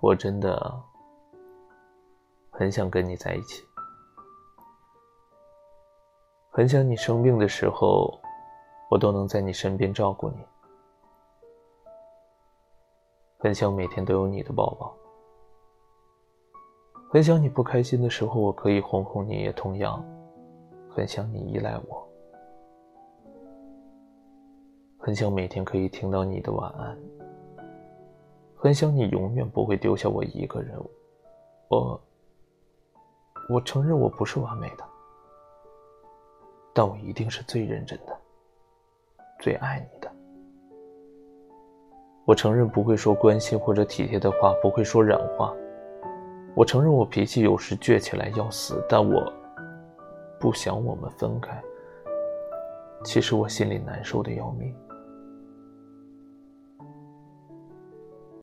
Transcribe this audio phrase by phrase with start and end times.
[0.00, 0.82] 我真的
[2.50, 3.62] 很想跟你在一起，
[6.50, 8.18] 很想你生病的时候，
[8.90, 10.36] 我都能在你身边照顾你，
[13.38, 14.94] 很想每天都有你的抱抱，
[17.10, 20.04] 很想你不开心的时候，我可以哄哄你，也同样。
[20.90, 22.08] 很想你依赖我。
[24.98, 26.96] 很想每天可以听到你的晚安，
[28.64, 30.74] 很想你永远不会丢下我一个人。
[31.68, 32.00] 我，
[33.50, 34.84] 我承认我不是完美的，
[36.72, 38.18] 但我一定是最认真的，
[39.38, 40.10] 最爱你的。
[42.24, 45.54] 我承认不会说关心或者体贴的话，不会说软话。
[46.54, 49.30] 我承认我脾气有时倔起来要死，但我
[50.40, 51.62] 不想我们分开。
[53.04, 54.74] 其实我心里难受的要命。